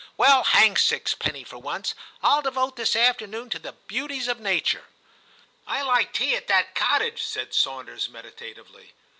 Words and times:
Well, 0.17 0.45
hang 0.45 0.77
Six 0.77 1.13
penny 1.13 1.43
for 1.43 1.59
once; 1.59 1.93
1 2.21 2.31
11 2.33 2.43
devote 2.45 2.75
this 2.75 2.95
afternoon 2.95 3.51
to 3.51 3.59
the 3.59 3.73
beauties 3.73 4.27
of 4.27 4.39
nature.'' 4.39 4.87
I 5.67 5.83
like 5.83 6.11
tea 6.13 6.35
at 6.35 6.47
that 6.47 6.73
cottage/ 6.73 7.21
said 7.21 7.53
Sawnders 7.53 8.09
meditatively. 8.09 8.93